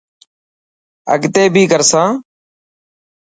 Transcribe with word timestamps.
اگتي 1.13 1.43
بي 1.53 1.63
ڪرسان. 1.71 2.09